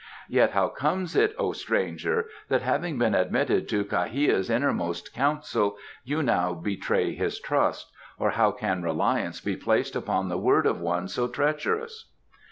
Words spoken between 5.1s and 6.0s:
council